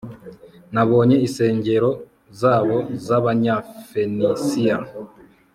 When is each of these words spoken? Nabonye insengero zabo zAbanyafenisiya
Nabonye 0.73 1.15
insengero 1.25 1.89
zabo 2.39 2.77
zAbanyafenisiya 3.05 4.77